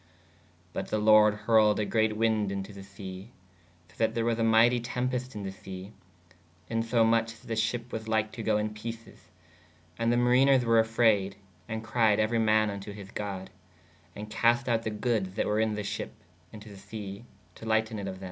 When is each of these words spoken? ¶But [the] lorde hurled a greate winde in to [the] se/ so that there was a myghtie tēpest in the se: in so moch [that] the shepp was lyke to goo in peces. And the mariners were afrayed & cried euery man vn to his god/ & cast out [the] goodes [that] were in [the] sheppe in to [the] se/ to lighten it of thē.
¶But 0.73 0.87
[the] 0.87 0.97
lorde 0.97 1.35
hurled 1.35 1.79
a 1.79 1.85
greate 1.85 2.17
winde 2.17 2.51
in 2.51 2.63
to 2.63 2.73
[the] 2.73 2.81
se/ 2.81 3.27
so 3.87 3.95
that 3.97 4.15
there 4.15 4.25
was 4.25 4.39
a 4.39 4.41
myghtie 4.41 4.81
tēpest 4.81 5.35
in 5.35 5.43
the 5.43 5.51
se: 5.51 5.91
in 6.71 6.81
so 6.81 7.05
moch 7.05 7.27
[that] 7.27 7.45
the 7.47 7.53
shepp 7.53 7.91
was 7.91 8.07
lyke 8.07 8.31
to 8.31 8.41
goo 8.41 8.57
in 8.57 8.73
peces. 8.73 9.29
And 9.99 10.11
the 10.11 10.17
mariners 10.17 10.65
were 10.65 10.81
afrayed 10.83 11.35
& 11.61 11.81
cried 11.83 12.17
euery 12.17 12.41
man 12.41 12.69
vn 12.69 12.81
to 12.81 12.93
his 12.93 13.11
god/ 13.11 13.51
& 13.91 14.29
cast 14.31 14.67
out 14.67 14.81
[the] 14.81 14.89
goodes 14.89 15.35
[that] 15.35 15.45
were 15.45 15.59
in 15.59 15.75
[the] 15.75 15.83
sheppe 15.83 16.15
in 16.51 16.59
to 16.61 16.69
[the] 16.75 16.79
se/ 16.79 17.23
to 17.53 17.65
lighten 17.67 17.99
it 17.99 18.07
of 18.07 18.15
thē. 18.15 18.19